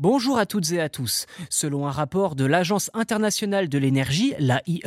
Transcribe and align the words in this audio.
Bonjour 0.00 0.38
à 0.38 0.46
toutes 0.46 0.70
et 0.70 0.80
à 0.80 0.88
tous. 0.88 1.26
Selon 1.50 1.88
un 1.88 1.90
rapport 1.90 2.36
de 2.36 2.44
l'Agence 2.44 2.88
internationale 2.94 3.68
de 3.68 3.78
l'énergie, 3.78 4.32
l'AIE, 4.38 4.80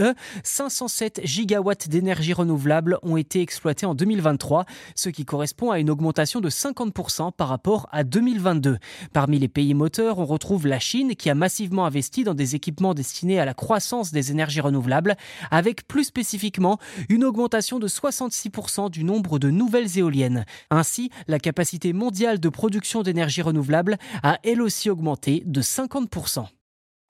507 0.46 1.20
gigawatts 1.26 1.90
d'énergie 1.90 2.32
renouvelable 2.32 2.98
ont 3.04 3.18
été 3.18 3.42
exploités 3.42 3.86
en 3.86 3.94
2023, 3.94 4.64
ce 4.96 5.10
qui 5.10 5.26
correspond 5.26 5.70
à 5.70 5.80
une 5.80 5.90
augmentation 5.90 6.40
de 6.40 6.50
50% 6.50 7.34
par 7.34 7.50
rapport 7.50 7.90
à 7.92 8.06
2022. 8.06 8.78
Parmi 9.12 9.38
les 9.38 9.50
pays 9.50 9.74
moteurs, 9.74 10.18
on 10.20 10.26
retrouve 10.26 10.66
la 10.66 10.80
Chine 10.80 11.18
qui 11.18 11.30
a 11.30 11.36
massivement 11.36 11.86
investi 11.86 12.24
dans 12.24 12.34
des 12.34 12.56
équipements 12.56 12.94
destinés 12.94 13.38
à 13.38 13.44
la 13.44 13.54
croissance 13.54 14.14
des 14.14 14.32
énergies 14.32 14.62
renouvelables, 14.62 15.18
avec 15.50 15.90
plus 15.90 16.06
spécifiquement 16.06 16.78
une 17.10 17.26
augmentation 17.26 17.80
de 17.80 17.90
66% 17.90 18.90
du 18.90 19.04
nombre 19.04 19.40
de 19.40 19.50
nouvelles 19.50 19.98
éoliennes. 19.98 20.46
Ainsi, 20.70 21.10
la 21.28 21.38
capacité 21.38 21.92
mondiale 21.92 22.40
de 22.40 22.48
production 22.48 23.04
d'énergie 23.04 23.42
renouvelable 23.42 23.98
a 24.24 24.40
elle 24.46 24.62
aussi 24.62 24.90
augmenté 25.02 25.42
de 25.46 25.62
50%. 25.62 26.48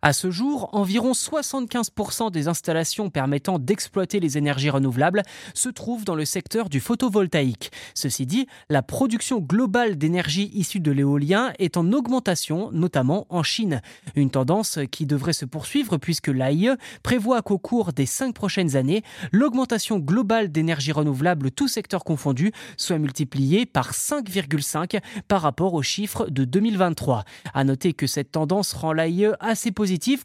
À 0.04 0.14
ce 0.14 0.32
jour, 0.32 0.68
environ 0.72 1.12
75% 1.12 2.32
des 2.32 2.48
installations 2.48 3.12
permettant 3.12 3.60
d'exploiter 3.60 4.20
les 4.20 4.36
énergies 4.40 4.72
renouvelables 4.72 5.22
se 5.54 5.70
trouvent 5.70 6.06
dans 6.06 6.16
le 6.16 6.26
secteur 6.26 6.70
du 6.70 6.80
photovoltaïque. 6.80 7.72
Ceci 7.94 8.26
dit, 8.26 8.48
la 8.72 8.82
production 8.82 9.38
globale 9.38 10.00
d'énergie 10.00 10.50
issue 10.56 10.80
de 10.80 10.92
l'éolien 10.92 11.54
est 11.60 11.78
en 11.78 11.92
augmentation, 11.92 12.72
notamment 12.72 13.28
en 13.30 13.44
Chine. 13.44 13.84
Une 14.16 14.32
tendance 14.32 14.80
qui 14.92 15.06
devrait 15.06 15.34
se 15.34 15.46
poursuivre 15.46 15.98
puisque 15.98 16.30
l'AIE 16.30 16.72
prévoit 17.04 17.44
qu'au 17.44 17.60
cours 17.60 17.94
des 17.94 18.08
cinq 18.08 18.34
prochaines 18.34 18.76
années, 18.76 19.04
l'augmentation 19.32 20.00
globale 20.00 20.52
d'énergie 20.52 20.94
renouvelable, 20.94 21.52
tout 21.52 21.68
secteur 21.68 22.04
confondu, 22.04 22.52
soit 22.76 22.98
multipliée 22.98 23.68
par 23.68 23.92
5,5 23.92 25.00
par 25.28 25.44
rapport 25.44 25.76
aux 25.76 25.84
chiffres 25.84 26.28
de 26.28 26.44
2023. 26.44 27.24
À 27.54 27.64
noter 27.64 27.94
que 27.94 28.08
cette 28.08 28.32
tendance 28.32 28.74
rend 28.74 28.94
l'AIE 28.94 29.30
assez 29.40 29.72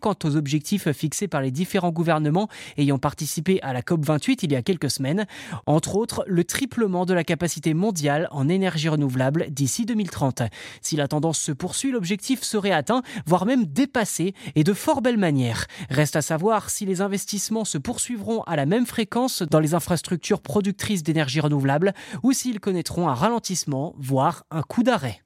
quant 0.01 0.15
aux 0.25 0.37
objectifs 0.37 0.91
fixés 0.93 1.29
par 1.29 1.41
les 1.41 1.51
différents 1.51 1.91
gouvernements 1.91 2.49
ayant 2.77 2.99
participé 2.99 3.61
à 3.63 3.73
la 3.73 3.83
COP28 3.83 4.39
il 4.43 4.53
y 4.53 4.57
a 4.57 4.63
quelques 4.63 4.91
semaines, 4.91 5.27
entre 5.67 5.97
autres 5.97 6.25
le 6.27 6.45
triplement 6.45 7.05
de 7.07 7.15
la 7.15 7.25
capacité 7.25 7.75
mondiale 7.75 8.29
en 8.31 8.49
énergie 8.49 8.89
renouvelable 8.89 9.47
d'ici 9.51 9.85
2030. 9.85 10.43
Si 10.83 10.97
la 10.97 11.09
tendance 11.09 11.39
se 11.39 11.53
poursuit, 11.53 11.91
l'objectif 11.91 12.43
serait 12.43 12.71
atteint, 12.71 13.03
voire 13.27 13.47
même 13.47 13.67
dépassé, 13.67 14.35
et 14.55 14.65
de 14.65 14.73
fort 14.73 15.03
belle 15.03 15.19
manière. 15.19 15.67
Reste 15.91 16.17
à 16.17 16.23
savoir 16.23 16.71
si 16.71 16.87
les 16.87 17.01
investissements 17.01 17.65
se 17.65 17.79
poursuivront 17.79 18.43
à 18.43 18.57
la 18.57 18.67
même 18.67 18.87
fréquence 18.87 19.43
dans 19.43 19.61
les 19.61 19.75
infrastructures 19.75 20.41
productrices 20.41 21.03
d'énergie 21.03 21.41
renouvelable 21.41 21.93
ou 22.23 22.33
s'ils 22.33 22.61
connaîtront 22.61 23.09
un 23.09 23.15
ralentissement, 23.15 23.95
voire 23.99 24.45
un 24.51 24.63
coup 24.63 24.83
d'arrêt. 24.83 25.26